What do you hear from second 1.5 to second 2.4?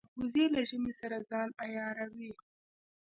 عیاروي